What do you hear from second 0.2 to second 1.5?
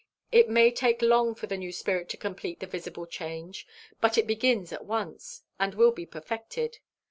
It may take long for